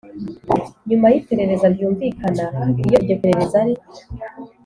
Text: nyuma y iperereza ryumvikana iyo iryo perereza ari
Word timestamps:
nyuma 0.87 1.07
y 1.13 1.17
iperereza 1.19 1.65
ryumvikana 1.75 2.45
iyo 2.83 2.97
iryo 3.01 3.15
perereza 3.21 3.55
ari 3.63 3.73